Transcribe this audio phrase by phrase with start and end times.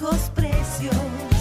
[0.00, 1.33] bajos precios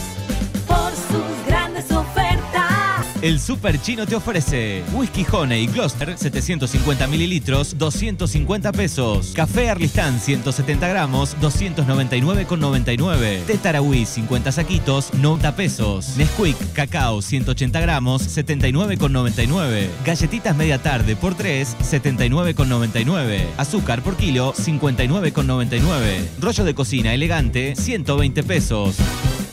[3.23, 9.31] El Super Chino te ofrece Whisky Honey Gloucester 750 mililitros 250 pesos.
[9.33, 13.45] Café Arlistán 170 gramos 299,99.
[13.45, 16.17] Té Tarahui 50 saquitos 90 pesos.
[16.17, 19.87] Nesquik Cacao 180 gramos 79,99.
[20.03, 23.45] Galletitas media tarde por 3 79,99.
[23.55, 26.27] Azúcar por kilo 59,99.
[26.41, 28.97] Rollo de cocina elegante 120 pesos.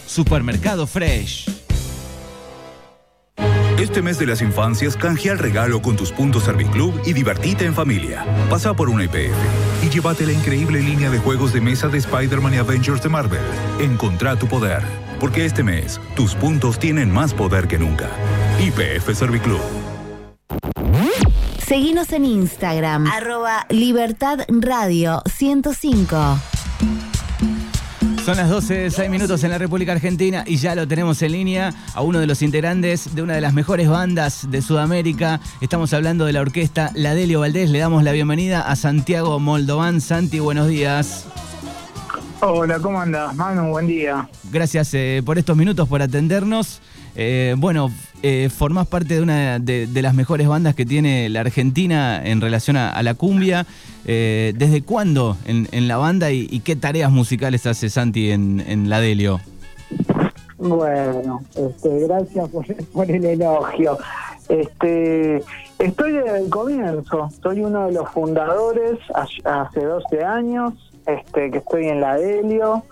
[0.09, 1.60] Supermercado Fresh.
[3.81, 7.75] Este mes de las infancias canjea el regalo con tus puntos Serviclub y divertite en
[7.75, 8.27] familia.
[8.51, 12.53] Pasa por una IPF y llévate la increíble línea de juegos de mesa de Spider-Man
[12.53, 13.41] y Avengers de Marvel.
[13.81, 14.83] Encontrá tu poder,
[15.19, 18.11] porque este mes tus puntos tienen más poder que nunca.
[18.61, 19.63] IPF Serviclub.
[21.67, 26.60] Seguinos en Instagram, arroba Libertad Radio 105.
[28.25, 31.73] Son las 12, 6 minutos en la República Argentina y ya lo tenemos en línea
[31.95, 35.41] a uno de los integrantes de una de las mejores bandas de Sudamérica.
[35.63, 37.71] Estamos hablando de la orquesta La Delio Valdés.
[37.71, 40.03] Le damos la bienvenida a Santiago Moldovan.
[40.03, 41.27] Santi, buenos días.
[42.41, 43.71] Hola, ¿cómo andas, Manu?
[43.71, 44.29] Buen día.
[44.53, 46.81] Gracias eh, por estos minutos, por atendernos.
[47.17, 47.91] Eh, bueno,
[48.23, 52.77] eh, formás parte de una de, las mejores bandas que tiene la Argentina en relación
[52.77, 53.67] a, la cumbia.
[54.07, 59.41] Eh, ¿Desde cuándo en, la banda y, qué tareas musicales hace Santi en, la Delio?
[60.59, 63.99] Bueno, este, gracias por, por el elogio.
[64.49, 65.43] Este,
[65.79, 70.75] estoy desde el comienzo, soy uno de los fundadores hace- hace 12 años,
[71.07, 72.85] este, que estoy en la Delio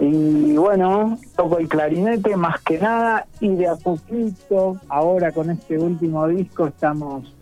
[0.00, 5.78] y bueno, toco el clarinete más que nada y de a poquito, ahora con este
[5.78, 7.32] último disco estamos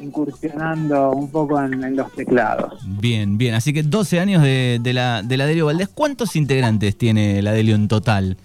[0.00, 2.82] incursionando un poco en, en los teclados.
[2.86, 3.54] Bien, bien.
[3.54, 5.88] Así que 12 años de, de la, de la Delio Valdés.
[5.88, 8.36] ¿Cuántos integrantes tiene la Delio en total?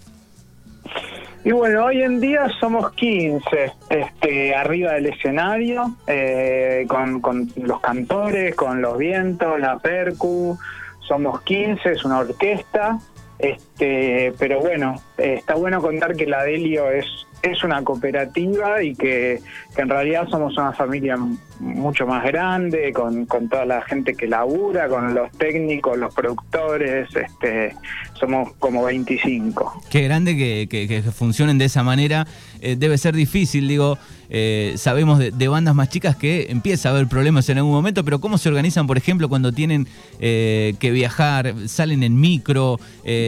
[1.44, 7.80] Y bueno, hoy en día somos 15 este, arriba del escenario, eh, con, con los
[7.80, 10.58] cantores, con los vientos, la percu,
[11.08, 13.00] somos 15, es una orquesta,
[13.40, 17.06] este, pero bueno, está bueno contar que la Delio es,
[17.42, 19.40] es una cooperativa y que,
[19.75, 21.18] que en realidad somos una familia
[21.59, 27.08] mucho más grande, con, con toda la gente que labura, con los técnicos, los productores,
[27.16, 27.76] este,
[28.19, 29.81] somos como 25.
[29.89, 32.28] Qué grande que, que- funcionen de esa manera.
[32.61, 33.97] Eh, debe ser difícil, digo,
[34.29, 38.19] eh, sabemos de, bandas más chicas que empieza a haber problemas en algún momento, pero
[38.19, 39.88] ¿cómo se organizan, por ejemplo, cuando tienen
[40.19, 42.79] eh, que viajar, salen en micro,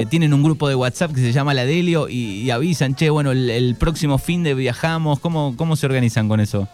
[0.09, 3.31] tienen un grupo de WhatsApp que se llama La Delio y, y avisan, che, bueno,
[3.31, 6.67] el, el próximo fin de viajamos, ¿cómo, ¿cómo se organizan con eso?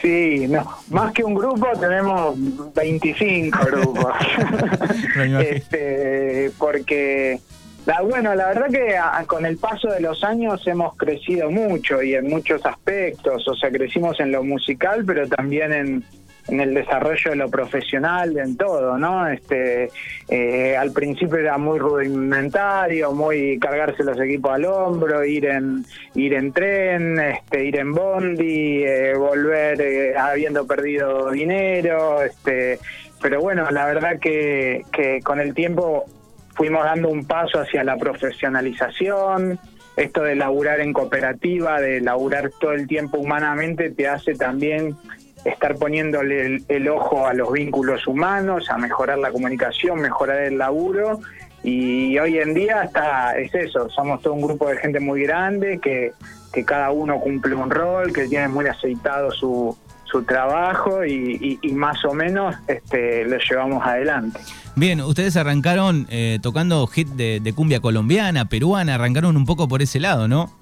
[0.00, 2.34] Sí, no, más que un grupo tenemos
[2.74, 4.12] 25 grupos.
[5.40, 7.38] Este, porque,
[7.86, 12.02] la, bueno, la verdad que a- con el paso de los años hemos crecido mucho
[12.02, 16.04] y en muchos aspectos, o sea, crecimos en lo musical, pero también en,
[16.48, 19.28] en el desarrollo de lo profesional, en todo, ¿no?
[19.28, 19.90] Este,
[20.28, 26.34] eh, al principio era muy rudimentario, muy cargarse los equipos al hombro, ir en ir
[26.34, 32.78] en tren, este, ir en bondi, eh, volver eh, habiendo perdido dinero, este,
[33.20, 36.06] pero bueno, la verdad que, que con el tiempo
[36.54, 39.58] fuimos dando un paso hacia la profesionalización.
[39.96, 44.96] Esto de laburar en cooperativa, de laburar todo el tiempo humanamente, te hace también
[45.44, 50.58] estar poniéndole el, el ojo a los vínculos humanos, a mejorar la comunicación, mejorar el
[50.58, 51.20] laburo.
[51.62, 55.80] Y hoy en día está es eso, somos todo un grupo de gente muy grande
[55.82, 56.12] que,
[56.52, 61.68] que cada uno cumple un rol, que tiene muy aceitado su, su trabajo y, y-
[61.68, 64.38] y más o menos este, lo llevamos adelante.
[64.76, 69.82] Bien, ustedes arrancaron eh, tocando hit de, de cumbia colombiana, peruana, arrancaron un poco por
[69.82, 70.52] ese lado, ¿no?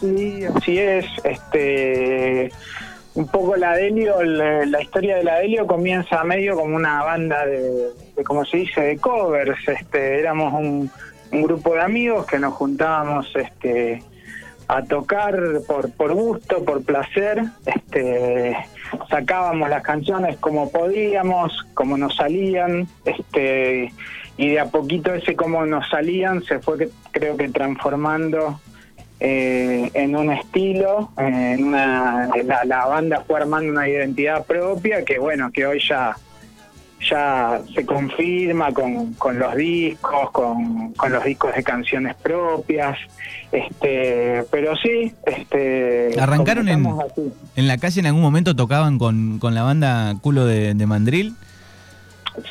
[0.00, 1.06] Sí, así es.
[1.24, 2.52] Este,
[3.14, 7.46] un poco la Delio, la, la historia de la Delio comienza medio como una banda
[7.46, 7.90] de,
[8.24, 9.68] como se dice, de covers.
[9.68, 10.90] Este, éramos un,
[11.30, 14.02] un grupo de amigos que nos juntábamos este,
[14.66, 17.44] a tocar por, por gusto, por placer.
[17.64, 18.56] Este,
[19.08, 22.88] sacábamos las canciones como podíamos, como nos salían.
[23.04, 23.92] Este,
[24.36, 28.58] y de a poquito ese como nos salían se fue creo que transformando
[29.20, 35.04] eh, en un estilo, eh, en una, la, la banda fue armando una identidad propia
[35.04, 36.16] que bueno, que hoy ya
[37.10, 42.96] ya se confirma con, con los discos, con, con los discos de canciones propias,
[43.52, 47.30] este, pero sí, este, ¿Arrancaron en, así.
[47.56, 51.34] en la calle en algún momento tocaban con, con la banda Culo de, de Mandril?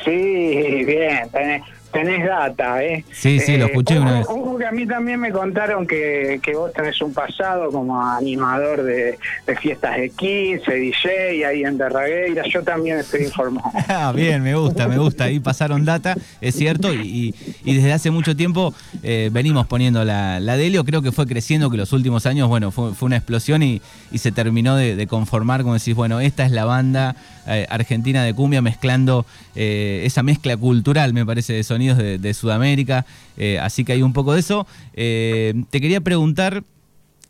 [0.04, 1.28] Sí, bien.
[1.32, 1.62] tenés-
[1.94, 3.04] tenés data, ¿eh?
[3.12, 4.26] Sí, sí, lo escuché ojo, una vez.
[4.28, 8.82] ojo que a mí también me contaron que, que vos tenés un pasado como animador
[8.82, 12.42] de, de fiestas de 15, DJ ahí en Terragueira.
[12.52, 13.70] Yo también estoy informado.
[13.88, 15.24] Ah, bien, me gusta, me gusta.
[15.24, 20.04] Ahí pasaron data, es cierto, y, y- y desde hace mucho tiempo eh, venimos poniendo
[20.04, 20.84] la, la Delio.
[20.84, 23.80] Creo que fue creciendo, que los últimos años, bueno, fue, fue una explosión y,
[24.10, 27.14] y se terminó de, de conformar, como decís, bueno, esta es la banda
[27.46, 29.24] eh, argentina de cumbia mezclando
[29.54, 31.62] eh, esa mezcla cultural, me parece, de
[31.92, 33.04] de, Sudamérica.
[33.36, 34.66] Eh, así que hay un poco de eso.
[34.94, 36.62] Eh, te quería preguntar.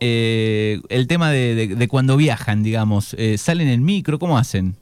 [0.01, 4.19] eh, el tema de, cuando viajan, digamos, eh, ¿salen en micro?
[4.19, 4.75] ¿Cómo hacen?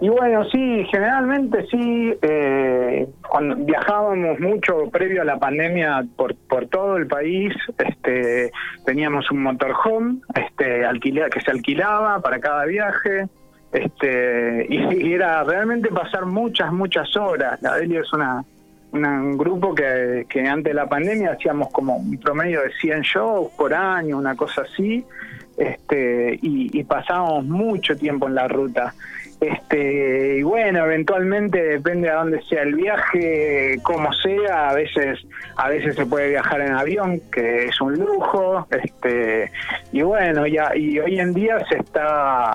[0.00, 6.66] Y bueno, sí, generalmente sí, eh, cuando viajábamos mucho previo a la pandemia por, por
[6.66, 8.50] todo el país, este,
[8.84, 13.28] teníamos un motorhome este, que se alquilaba para cada viaje,
[13.74, 17.60] este, y, y era realmente pasar muchas, muchas horas.
[17.60, 18.44] La Delio es una,
[18.92, 23.52] un grupo que, que antes de la pandemia hacíamos como un promedio de 100 shows
[23.52, 25.04] por año, una cosa así,
[25.56, 28.94] este, y, y pasábamos mucho tiempo en la ruta.
[29.40, 35.68] Este, y bueno, eventualmente depende a dónde sea el viaje, como sea, a veces, a
[35.68, 39.50] veces se puede viajar en avión, que es un lujo, este,
[39.92, 42.54] y bueno, ya, y hoy en día se está,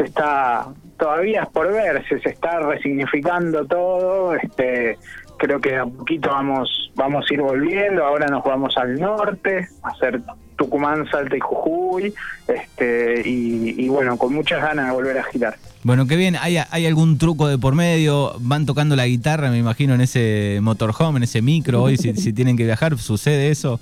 [0.00, 0.66] se está,
[0.98, 4.96] todavía es por verse, se está resignificando todo, este,
[5.36, 9.88] creo que a poquito vamos, vamos a ir volviendo, ahora nos vamos al norte, a
[9.88, 10.22] hacer
[10.56, 12.14] Tucumán, Salta y Jujuy,
[12.48, 15.56] este, y, y bueno, con muchas ganas de volver a girar.
[15.82, 16.36] Bueno, qué bien.
[16.40, 18.34] ¿Hay, ¿Hay algún truco de por medio?
[18.40, 22.32] ¿Van tocando la guitarra, me imagino, en ese motorhome, en ese micro hoy, si, si
[22.32, 22.96] tienen que viajar?
[22.96, 23.80] ¿Sucede eso?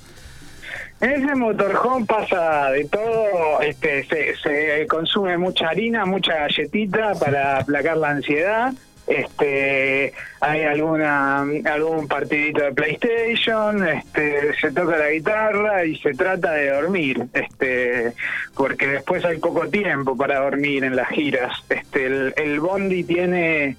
[1.01, 7.59] En ese motorhome pasa de todo, este, se, se consume mucha harina, mucha galletita para
[7.59, 8.73] aplacar la ansiedad.
[9.07, 16.53] Este, hay alguna algún partidito de PlayStation, este, se toca la guitarra y se trata
[16.53, 18.13] de dormir, este,
[18.55, 21.53] porque después hay poco tiempo para dormir en las giras.
[21.71, 23.77] Este, el, el bondi tiene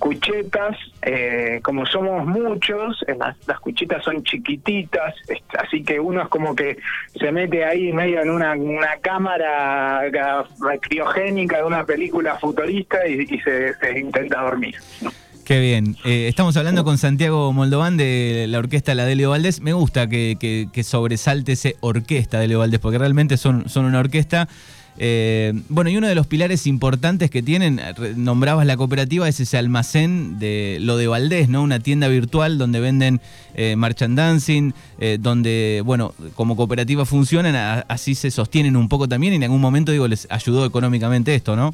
[0.00, 5.14] cuchetas, eh, como somos muchos, eh, las, las cuchetas son chiquititas,
[5.58, 6.78] así que uno es como que
[7.20, 8.56] se mete ahí medio en una,
[9.00, 10.46] cámara ga-
[10.80, 14.74] criogénica de una película futurista y, se, intenta dormir.
[15.44, 15.96] Qué bien.
[16.04, 19.60] Eh, estamos hablando con Santiago Moldován de la orquesta La Delio Valdés.
[19.60, 23.84] Me gusta que, que- que sobresalte ese orquesta de Leo Valdés, porque realmente son, son
[23.84, 24.48] una orquesta.
[24.98, 27.80] Eh, bueno, y uno de los pilares importantes que tienen,
[28.16, 31.62] nombrabas la cooperativa, es ese almacén de lo de Valdés, ¿no?
[31.62, 33.20] Una tienda virtual donde venden
[33.54, 39.36] eh, merchandising, eh, donde, bueno, como cooperativa funcionan, así se sostienen un poco también y
[39.36, 41.72] en algún momento, digo, les ayudó económicamente esto, ¿no?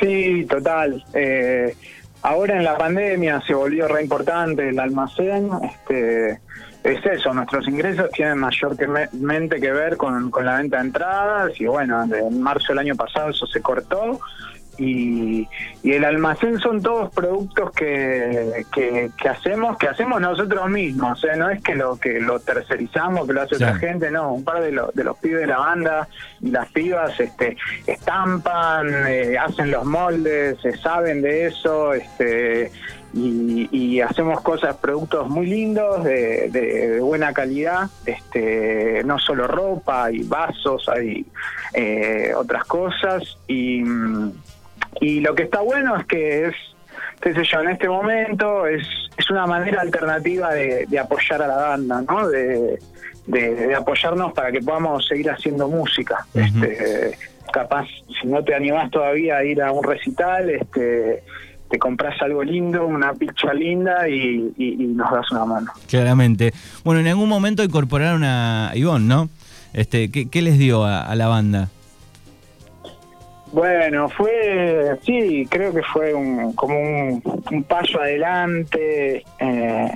[0.00, 1.04] Sí, total.
[1.14, 1.74] Eh,
[2.22, 5.50] ahora en la pandemia se volvió re importante el almacén.
[5.62, 6.40] Este,
[6.84, 11.66] es eso, nuestros ingresos tienen mayormente que ver con, con la venta de entradas y
[11.66, 14.20] bueno, en marzo del año pasado eso se cortó.
[14.80, 15.48] Y,
[15.82, 21.20] y el almacén son todos productos que, que, que hacemos que hacemos nosotros mismos, o
[21.20, 23.80] sea, no es que lo que lo tercerizamos, que lo hace otra Sí.
[23.80, 26.06] gente, no, un par de, los de los pibes de la banda
[26.40, 27.56] y las pibas este
[27.88, 32.70] estampan, eh, hacen los moldes, se saben de eso, este
[33.14, 39.46] y, y hacemos cosas, productos muy lindos, de, de- de buena calidad, este no solo
[39.46, 41.24] ropa, hay vasos, hay
[41.74, 43.82] eh, otras cosas y,
[45.00, 46.54] y lo que está bueno es que es
[47.20, 51.46] qué sé yo, en este momento es, es una manera alternativa de, de apoyar a
[51.48, 52.28] la banda, ¿no?
[52.28, 52.78] De,
[53.76, 56.24] apoyarnos para que podamos seguir haciendo música.
[56.32, 57.18] Este,
[57.52, 57.86] capaz,
[58.20, 61.22] si no te animás todavía a ir a un recital, este
[61.70, 65.72] te compras algo lindo, una pizza linda y, y- y nos das una mano.
[65.88, 66.52] Claramente.
[66.84, 69.28] Bueno, en algún momento incorporaron a Ivonne, ¿no?
[69.72, 71.68] Este, ¿qué, qué les dio a, a la banda?
[73.52, 79.90] Bueno, fue, sí, creo que fue un, como un, un paso adelante eh,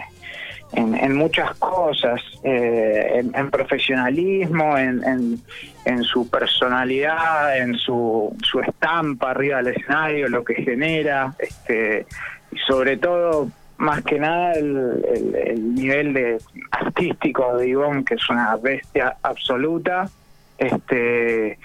[0.75, 5.39] en, muchas cosas, eh, en, profesionalismo, en, en,
[5.85, 12.07] en su personalidad, en su, su estampa arriba del escenario, lo que genera, este,
[12.51, 13.49] y sobre todo,
[13.79, 16.39] más que nada, el, el- el nivel de
[16.71, 20.09] artístico de Ivonne, que es una bestia absoluta.
[20.59, 21.59] Este,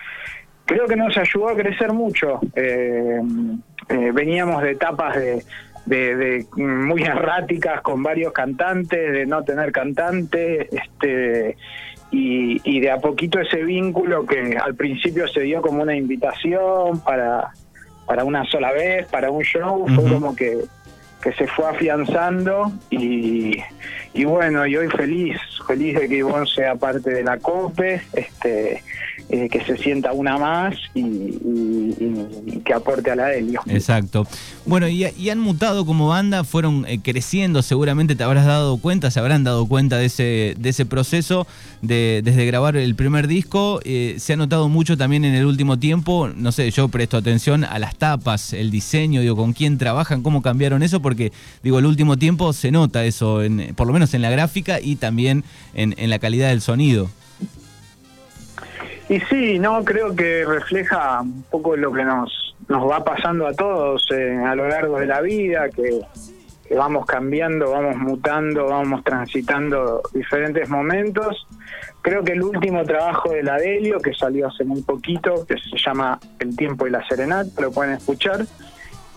[0.66, 2.40] creo que nos ayudó a crecer mucho.
[2.56, 3.22] Eh,
[3.90, 5.44] eh, veníamos de etapas de,
[5.88, 11.58] de- de muy erráticas con varios cantantes, de no tener cantante, este,
[12.12, 17.02] y, y de a poquito ese vínculo que al principio se dio como una invitación
[17.04, 17.50] para,
[18.06, 20.58] para una sola vez, para un show, fue como que
[21.22, 23.58] que se fue afianzando y,
[24.14, 25.36] y bueno, y hoy feliz,
[25.68, 28.84] feliz de que Ivonne sea parte de la COPE, este,
[29.30, 31.34] eh, que se sienta una más y,
[32.64, 33.60] que aporte a la Delio.
[33.68, 34.26] Exacto.
[34.66, 39.20] Bueno, y, han mutado como banda, fueron eh, creciendo, seguramente te habrás dado cuenta, se
[39.20, 41.46] habrán dado cuenta de ese, de ese proceso
[41.82, 43.82] de, desde grabar el primer disco.
[43.84, 47.66] Eh, se ha notado mucho también en el último tiempo, no sé, yo presto atención
[47.66, 51.86] a las tapas, el diseño, digo, con quién trabajan, cómo cambiaron eso, porque digo, el
[51.86, 55.44] último tiempo se nota eso, en, por lo menos en la gráfica y también
[55.74, 57.10] en, en la calidad del sonido.
[59.10, 63.54] Y sí, no, creo que refleja un poco lo que nos, nos va pasando a
[63.54, 66.02] todos eh, a lo largo de la vida, que,
[66.76, 71.48] vamos cambiando, vamos mutando, vamos transitando diferentes momentos.
[72.02, 75.78] Creo que el último trabajo de la Delio, que salió hace muy poquito, que se
[75.78, 78.46] llama El tiempo y la serenata, lo pueden escuchar,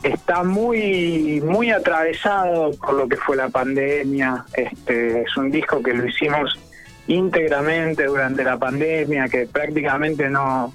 [0.05, 4.45] está muy muy atravesado por lo que fue la pandemia.
[4.55, 6.57] Este es un disco que lo hicimos
[7.11, 10.73] íntegramente durante la pandemia, que prácticamente no,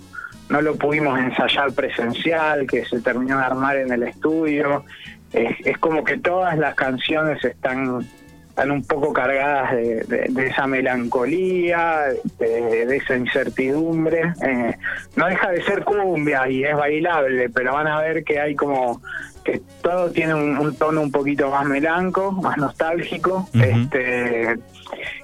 [0.49, 4.83] no lo pudimos ensayar presencial, que se terminó de armar en el estudio.
[5.31, 8.05] Es, como que todas las canciones están,
[8.49, 12.03] están un poco cargadas de, esa melancolía,
[12.37, 14.33] de, esa incertidumbre.
[14.45, 14.75] Eh,
[15.15, 19.01] no deja de ser cumbia y es bailable, pero van a ver que hay como
[19.45, 23.47] que todo tiene un, tono un poquito más melanco, más nostálgico.
[23.53, 24.57] este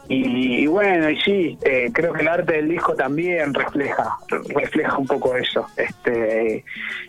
[0.07, 4.17] y, bueno, y sí, eh, creo que el arte del disco también refleja
[4.49, 5.65] refleja un poco eso.
[5.77, 6.63] Este eh,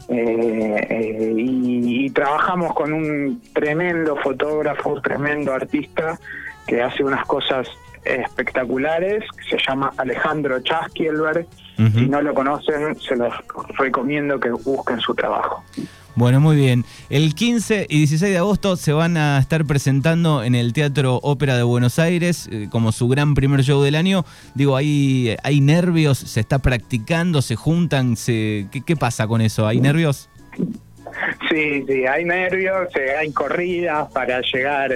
[0.08, 6.18] eh, y, trabajamos con un tremendo fotógrafo, tremendo artista
[6.66, 7.68] que hace unas cosas
[8.04, 11.46] espectaculares, que se llama Alejandro Chaskielberg.
[11.76, 13.34] Si no lo conocen, se los
[13.76, 15.64] recomiendo que busquen su trabajo.
[16.14, 16.84] Bueno, muy bien.
[17.08, 21.56] El 15 y 16 de agosto se van a estar presentando en el Teatro Ópera
[21.56, 24.26] de Buenos Aires eh, como su gran primer show del año.
[24.54, 26.18] Digo, ¿hay, hay nervios?
[26.18, 27.40] ¿Se está practicando?
[27.40, 28.16] ¿Se juntan?
[28.16, 29.66] Se, ¿qué, pasa con eso?
[29.66, 30.28] ¿Hay nervios?
[31.50, 34.90] Sí, sí, hay nervios, eh, hay corridas para llegar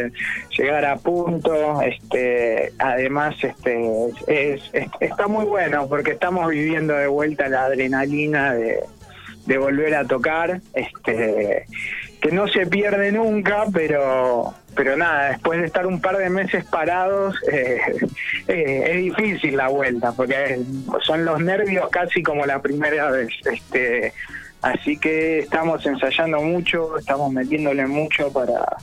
[0.56, 1.80] llegar a punto.
[1.82, 3.78] Este, además, este,
[4.26, 4.62] es,
[5.00, 8.80] está muy bueno porque estamos viviendo de vuelta la adrenalina de,
[9.46, 11.66] de volver a tocar, este,
[12.20, 16.64] que no se pierde nunca, pero pero nada, después de estar un par de meses
[16.66, 17.80] parados, eh,
[18.46, 20.60] eh, es difícil la vuelta, porque
[21.02, 23.30] son los nervios casi como la primera vez.
[23.50, 24.12] Este,
[24.62, 28.76] así que estamos ensayando mucho, estamos metiéndole mucho para,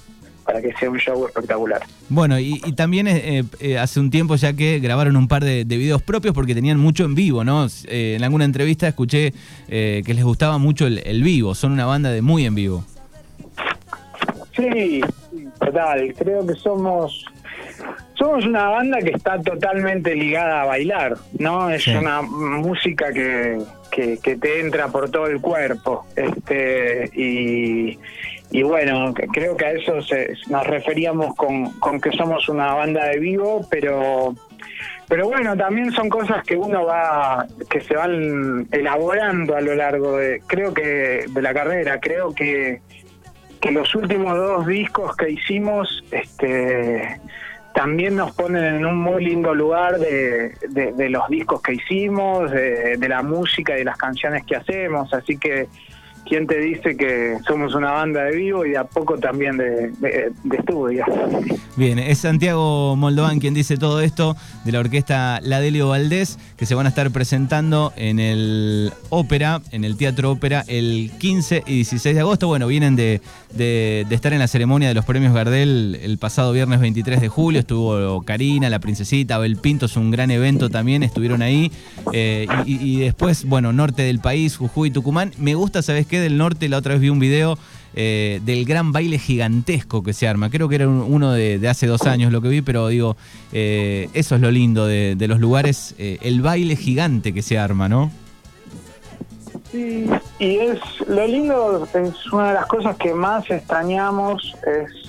[0.53, 1.81] para que sea un show espectacular.
[2.09, 6.03] Bueno, y, también eh, eh, hace un tiempo ya que grabaron un par de, videos
[6.03, 7.65] propios porque tenían mucho en vivo, ¿no?
[7.87, 9.33] Eh, en alguna entrevista escuché
[9.67, 12.83] que les gustaba mucho el, vivo, son una banda de muy en vivo.
[14.55, 15.01] Sí,
[15.59, 17.25] total, creo que somos
[18.13, 21.71] somos una banda que está totalmente ligada a bailar, ¿no?
[21.71, 26.05] Es una música que, que, que, te entra por todo el cuerpo.
[26.15, 27.97] Este, y,
[28.53, 29.95] y bueno, creo que a eso
[30.47, 34.35] nos referíamos con, con que somos una banda de vivo, pero
[35.07, 40.17] pero bueno, también son cosas que uno va, que se van elaborando a lo largo
[40.17, 41.99] de, creo que, de la carrera.
[41.99, 42.81] Creo que,
[43.59, 47.19] que los últimos dos discos que hicimos, este,
[47.73, 53.07] también nos ponen en un muy lindo lugar de, de, los discos que hicimos, de
[53.09, 55.11] la música y de las canciones que hacemos.
[55.11, 55.67] Así que
[56.25, 59.91] ¿quién te dice que somos una banda de vivo y de a poco también de,
[60.57, 61.05] estudio?
[61.75, 66.75] Bien, es Santiago Moldovan quien dice todo esto de la orquesta Ladelio Valdés, que se
[66.75, 72.15] van a estar presentando en el ópera, en el Teatro Ópera, el 15 y 16
[72.15, 72.47] de agosto.
[72.47, 73.21] Bueno, vienen de,
[74.09, 77.59] estar en la ceremonia de los premios Gardel el pasado viernes 23 de julio.
[77.59, 81.71] Estuvo Karina, la princesita, Abel Pinto, es un gran evento también, estuvieron ahí.
[82.11, 85.31] Eh, y, y después, bueno, norte del país, Jujuy, Tucumán.
[85.37, 87.57] Me gusta, ¿sabes del norte, la otra vez vi un video
[87.95, 90.49] eh, del gran baile gigantesco que se arma.
[90.49, 93.15] Creo que era uno de, hace dos años lo que vi, pero digo,
[93.51, 97.87] eh, eso es lo lindo de, los lugares, eh, el baile gigante que se arma,
[97.87, 98.11] ¿no?
[99.71, 100.07] Sí,
[100.39, 105.03] y es lo lindo, es una de las cosas que más extrañamos, es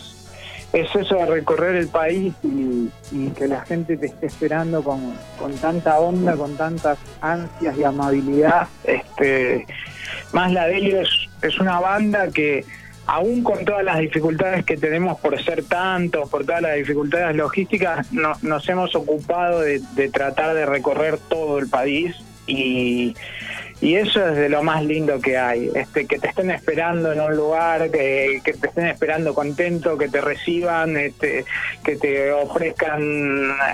[0.74, 5.54] es eso de recorrer el país y, que la gente te esté esperando con, con,
[5.54, 8.66] tanta onda, con tantas ansias y amabilidad.
[8.82, 9.66] Este,
[10.32, 12.64] más la Delio es, una banda que
[13.06, 18.10] aún con todas las dificultades que tenemos por ser tantos, por todas las dificultades logísticas,
[18.12, 19.80] nos hemos ocupado de,
[20.12, 22.16] tratar de recorrer todo el país
[22.46, 23.14] y,
[23.84, 27.20] y eso es de lo más lindo que hay, este, que te estén esperando en
[27.20, 31.44] un lugar, que, te estén esperando contento, que te reciban, este,
[31.84, 33.02] que te ofrezcan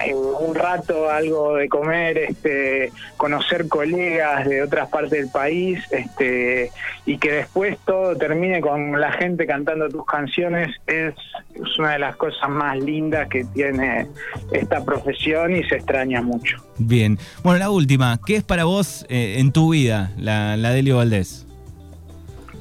[0.04, 6.72] eh, un rato algo de comer, este, conocer colegas de otras partes del país, este,
[7.06, 11.14] y que después todo termine con la gente cantando tus canciones, es,
[11.54, 14.08] es una de las cosas más lindas que tiene
[14.50, 16.56] esta profesión y se extraña mucho.
[16.78, 17.18] Bien.
[17.44, 18.18] Bueno, la última.
[18.26, 21.46] ¿Qué es para vos eh, en tu vida la, la Delio Valdés?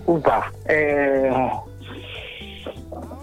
[0.06, 0.52] Upa.
[0.68, 1.32] Eh,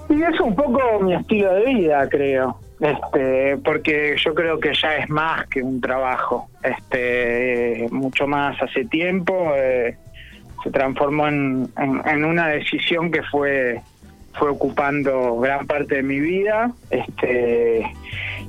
[0.09, 2.59] y es un poco mi estilo de vida, creo.
[2.81, 6.49] Este, porque yo creo que ya es más que un trabajo.
[6.63, 9.97] Este, mucho más hace tiempo eh,
[10.63, 13.81] se transformó en, en, en una decisión que fue
[14.39, 16.71] fue ocupando gran parte de mi vida.
[16.91, 17.87] Este,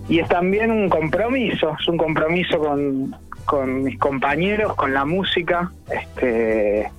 [0.10, 3.16] y es también un compromiso, es un compromiso con,
[3.48, 6.92] con mis compañeros, con la música, este,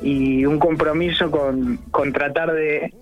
[0.00, 2.94] y un compromiso con, tratar de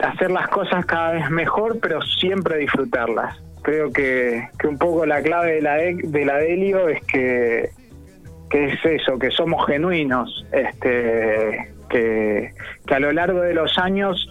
[0.00, 3.36] hacer las cosas cada vez mejor, pero siempre disfrutarlas.
[3.62, 7.70] Creo que, que un poco la clave de la, de, de la Delio es que,
[8.50, 12.52] que es eso, que somos genuinos, este, que,
[12.86, 14.28] que a lo largo de los años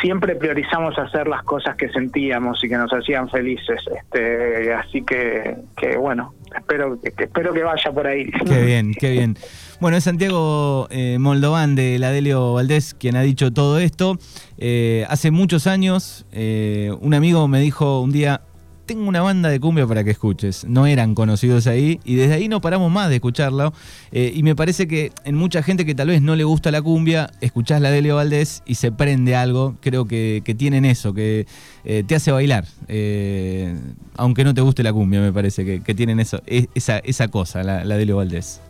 [0.00, 3.80] siempre priorizamos hacer las cosas que sentíamos y que nos hacían felices.
[3.96, 8.30] Este, así que, que bueno, espero que, espero que vaya por ahí.
[8.46, 9.36] Qué bien, qué bien.
[9.80, 14.18] Bueno, es Santiago eh, Moldovan de la Delio Valdés quien ha dicho todo esto.
[14.58, 18.42] Eh, hace muchos años, eh, un amigo me dijo un día,
[18.86, 20.64] tengo una banda de cumbia para que escuches.
[20.64, 23.72] No eran conocidos ahí y desde ahí no paramos más de escucharlo.
[24.12, 26.80] Eh, y me parece que en mucha gente que tal vez no le gusta la
[26.80, 29.74] cumbia, escuchás la de Leo Valdés y se prende algo.
[29.80, 31.46] Creo que, que tienen eso, que
[31.84, 32.64] eh, te hace bailar.
[32.88, 33.74] Eh,
[34.16, 37.84] aunque no te guste la cumbia, me parece que, tienen eso, esa, esa cosa, la,
[37.84, 38.62] la de Valdés.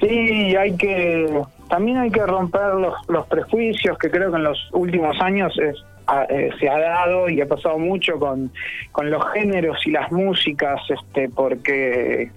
[0.00, 0.08] Sí,
[0.56, 5.16] hay que también hay que romper los, los prejuicios que creo que en los últimos
[5.20, 8.50] años es ha, eh, se ha dado y ha pasado mucho con,
[8.92, 12.30] con los géneros y las músicas, este, porque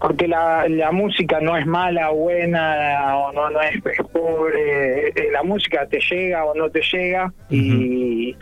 [0.00, 5.08] porque la, la música no es mala o buena o no, no es, es pobre,
[5.08, 7.56] eh, la música te llega o no te llega uh -huh.
[7.56, 8.36] y,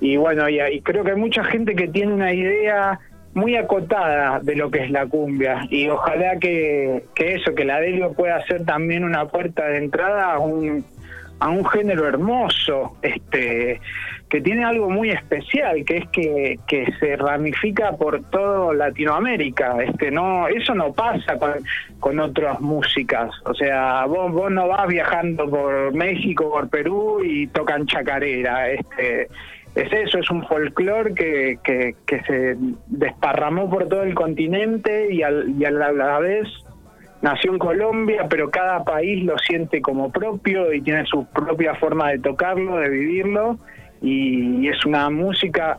[0.00, 2.98] y bueno, y, y creo que hay mucha gente que tiene una idea
[3.34, 7.78] muy acotada de lo que es la cumbia y ojalá que, que eso, que la
[7.80, 10.84] Delio pueda ser también una puerta de entrada a un
[11.38, 13.80] a un género hermoso, este,
[14.28, 19.82] que tiene algo muy especial, que es que, que se ramifica por todo Latinoamérica.
[19.82, 21.52] Este, no, eso no pasa con,
[22.00, 23.30] con otras músicas.
[23.44, 28.70] O sea, vos, vos no vas viajando por México, por Perú y tocan chacarera.
[28.70, 29.28] Este,
[29.74, 35.22] es eso, es un folclore que, que, que, se desparramó por todo el continente y,
[35.22, 36.48] al, y a la vez
[37.22, 42.10] nació en Colombia, pero cada país lo siente como propio y tiene su propia forma
[42.10, 43.58] de tocarlo, de vivirlo,
[44.02, 45.78] y, es una música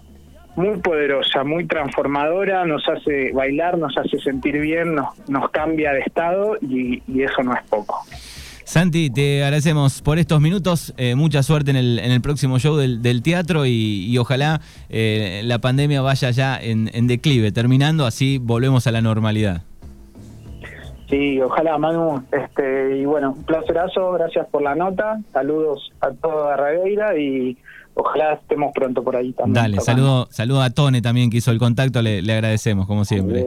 [0.56, 6.58] muy poderosa, muy transformadora, nos hace bailar, nos hace sentir bien, nos, cambia de estado
[6.62, 8.02] y, eso no es poco.
[8.64, 10.94] Santi, te agradecemos por estos minutos.
[10.98, 15.60] Eh, mucha suerte en el, en el, próximo show del, teatro y, ojalá eh, la
[15.60, 19.64] pandemia vaya ya en declive, terminando, así volvemos a la normalidad.
[21.10, 22.24] Sí, ojalá, Manu.
[22.32, 25.20] Este, y bueno, un placerazo, gracias por la nota.
[25.32, 27.58] Saludos a toda Ragueira y
[27.94, 29.54] ojalá estemos pronto por ahí también.
[29.54, 33.46] Dale, saludo, saludo a Tone también que hizo el contacto, le, le agradecemos como siempre.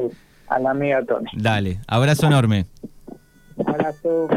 [0.49, 1.31] A la amiga Tone.
[1.35, 2.67] Dale, abrazo enorme.
[3.67, 4.29] Abrazo.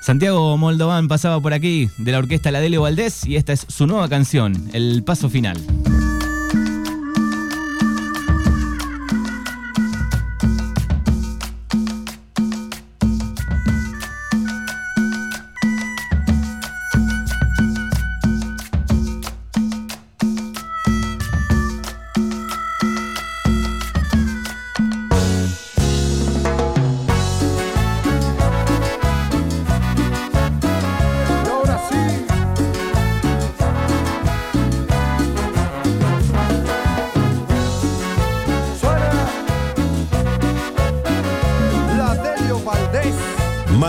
[0.00, 3.86] Santiago Moldovan pasaba por aquí de la orquesta La Dele Valdés y esta es su
[3.86, 5.56] nueva canción, El Paso Final.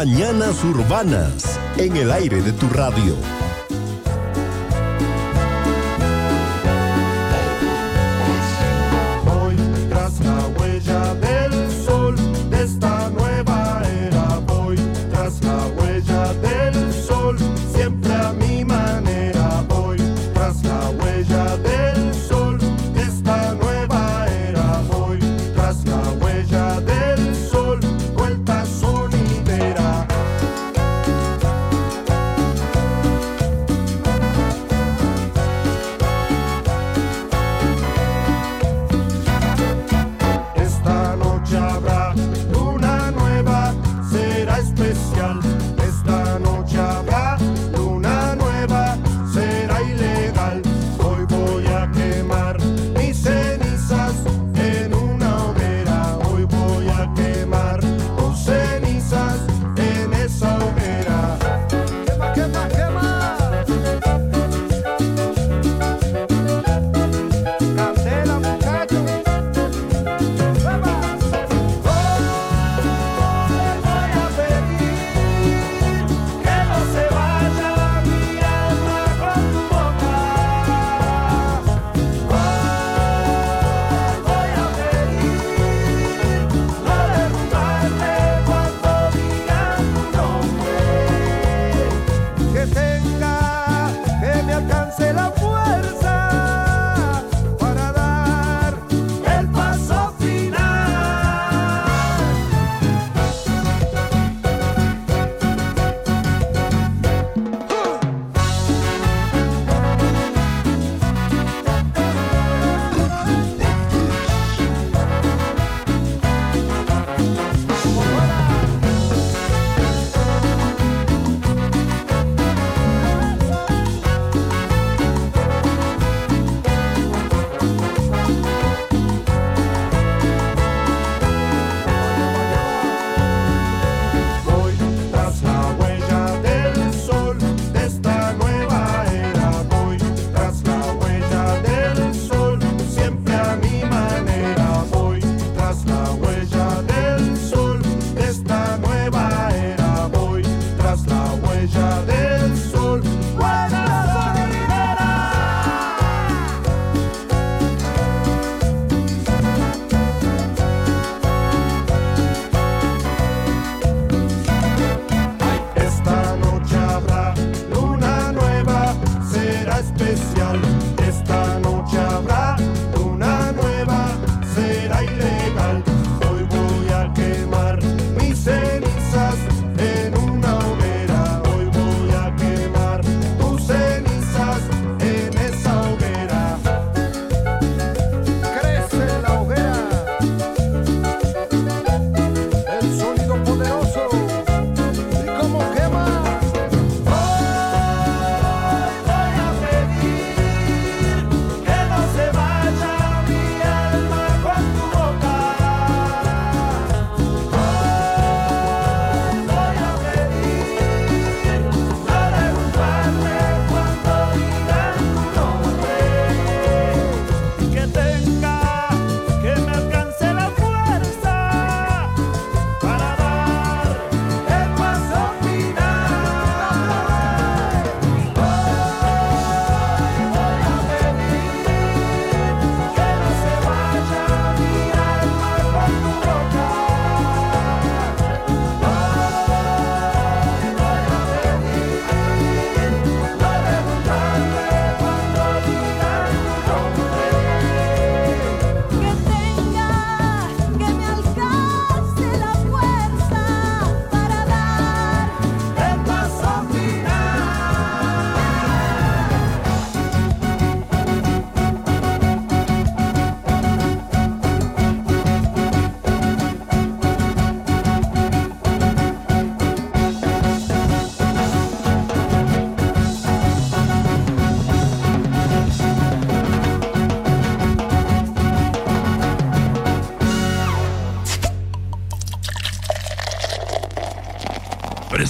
[0.05, 3.15] Mañanas Urbanas, en el aire de tu radio.
[45.13, 45.54] Christian.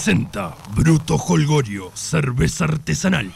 [0.05, 3.33] Presenta Bruto Holgorio, cerveza artesanal.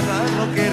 [0.00, 0.67] Llevan al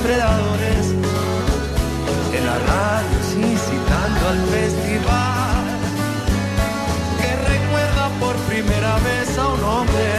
[0.00, 0.86] alistan los predadores,
[2.32, 5.64] en la radio incitando al festival
[7.20, 10.10] que recuerda por primera vez a un hombre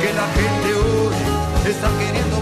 [0.00, 2.37] que la gente hoy está queriendo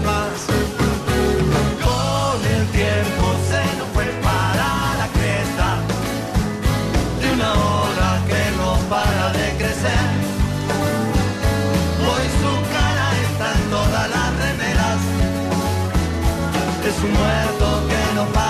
[16.87, 18.46] Es un muerto que no para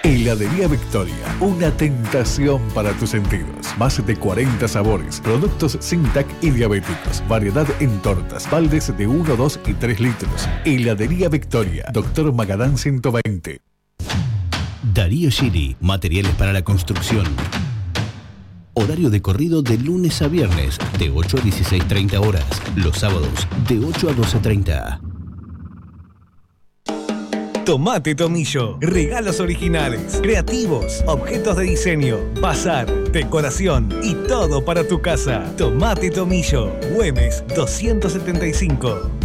[0.04, 3.76] Heladería Victoria, una tentación para tus sentidos.
[3.80, 9.36] Más de 40 sabores, productos sin TAC y diabéticos, variedad en tortas, baldes de 1,
[9.36, 10.48] 2 y 3 litros.
[10.66, 13.62] Heladería Victoria, Doctor Magadán 120.
[14.94, 17.26] Darío Shiri, materiales para la construcción.
[18.78, 22.46] Horario de corrido de lunes a viernes, de 8 a 16.30 horas.
[22.76, 25.00] Los sábados, de 8 a 12.30.
[27.64, 28.78] Tomate Tomillo.
[28.82, 35.52] Regalos originales, creativos, objetos de diseño, bazar, decoración y todo para tu casa.
[35.58, 36.72] Tomate Tomillo.
[36.94, 39.25] Güemes 275.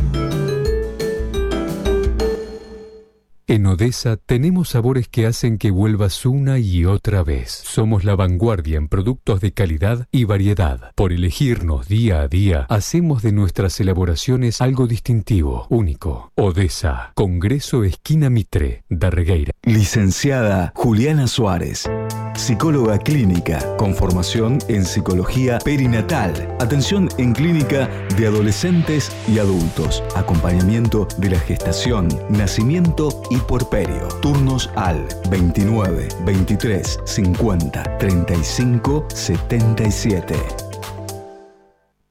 [3.50, 7.50] En Odessa tenemos sabores que hacen que vuelvas una y otra vez.
[7.50, 10.92] Somos la vanguardia en productos de calidad y variedad.
[10.94, 16.30] Por elegirnos día a día, hacemos de nuestras elaboraciones algo distintivo, único.
[16.36, 19.50] Odessa, Congreso Esquina Mitre, Darregueira.
[19.64, 21.90] Licenciada Juliana Suárez,
[22.36, 31.08] psicóloga clínica con formación en psicología perinatal, atención en clínica de adolescentes y adultos, acompañamiento
[31.18, 34.08] de la gestación, nacimiento y porperio.
[34.20, 40.69] Turnos al 29 23 50 35 77.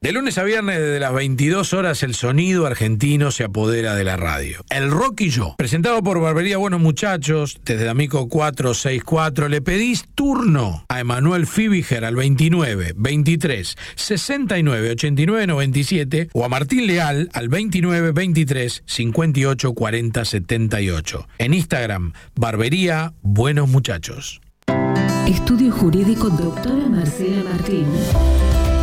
[0.01, 4.15] De lunes a viernes desde las 22 horas el sonido argentino se apodera de la
[4.15, 4.63] radio.
[4.69, 10.85] El Rock y yo, presentado por Barbería Buenos Muchachos, desde D'Amico 464, le pedís turno
[10.87, 18.13] a Emanuel Fibiger al 29 23 69 89 97 o a Martín Leal al 29
[18.13, 21.27] 23 58 40 78.
[21.39, 24.39] En Instagram, Barbería Buenos Muchachos.
[25.27, 27.85] Estudio Jurídico Doctora Marcela Martín.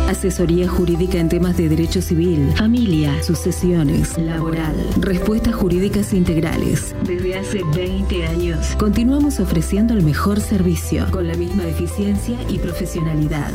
[0.07, 6.95] Asesoría jurídica en temas de derecho civil, familia, sucesiones, laboral, respuestas jurídicas integrales.
[7.03, 13.51] Desde hace 20 años continuamos ofreciendo el mejor servicio con la misma eficiencia y profesionalidad.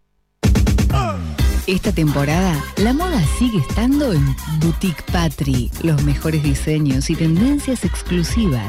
[1.68, 4.26] Esta temporada, la moda sigue estando en
[4.58, 5.70] Boutique Patri.
[5.84, 8.66] Los mejores diseños y tendencias exclusivas.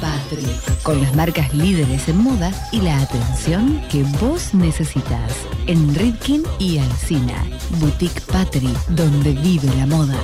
[0.00, 0.46] Patri,
[0.82, 5.46] con las marcas líderes en moda y la atención que vos necesitas.
[5.66, 7.44] En Ripkin y Alcina.
[7.80, 10.18] Boutique Patri, donde vive la moda.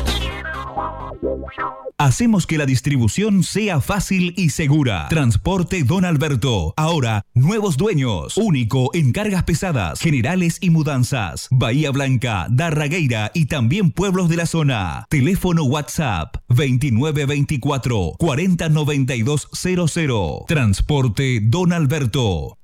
[1.99, 5.09] Hacemos que la distribución sea fácil y segura.
[5.09, 6.75] Transporte Don Alberto.
[6.77, 8.37] Ahora, nuevos dueños.
[8.37, 11.49] Único en cargas pesadas, generales y mudanzas.
[11.51, 15.07] Bahía Blanca, Darragueira y también pueblos de la zona.
[15.09, 20.45] Teléfono WhatsApp 2924 409200.
[20.47, 22.56] Transporte Don Alberto.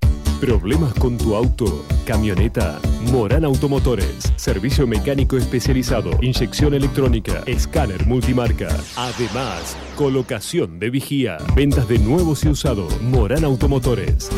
[0.42, 1.85] ¿Problemas con tu auto?
[2.05, 2.81] ¿Camioneta?
[3.12, 4.33] Morán Automotores.
[4.35, 6.11] Servicio mecánico especializado.
[6.20, 7.44] Inyección electrónica.
[7.46, 8.76] Escáner multimarca.
[8.96, 11.38] Además, colocación de vigía.
[11.55, 13.00] Ventas de nuevos y usados.
[13.00, 14.33] Morán Automotores.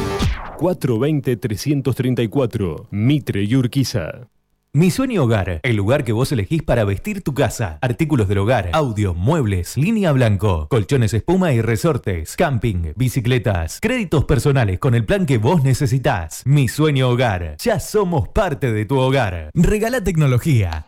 [0.59, 2.88] 420-334.
[2.90, 4.29] Mitre y Urquiza.
[4.77, 7.79] Mi Sueño Hogar, el lugar que vos elegís para vestir tu casa.
[7.81, 14.81] Artículos del hogar, audio, muebles, línea blanco, colchones espuma y resortes, camping, bicicletas, créditos personales
[14.81, 16.43] con el plan que vos necesitas.
[16.45, 19.53] Mi Sueño Hogar, ya somos parte de tu hogar.
[19.55, 20.87] Regala tecnología.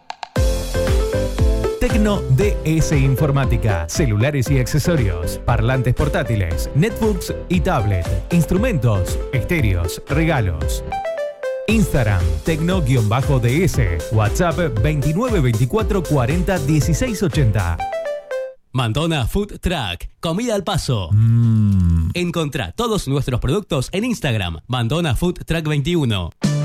[1.81, 10.83] Tecno DS Informática, celulares y accesorios, parlantes portátiles, netbooks y tablet, instrumentos, estéreos, regalos.
[11.67, 17.79] Instagram, tecno-ds, WhatsApp 2924 40 16 80.
[18.73, 21.11] Mantona Food Truck, comida al paso.
[22.15, 26.31] Encontrá todos nuestros productos en Instagram, Mantona Food Truck 21.
[26.39, 26.56] Todo lo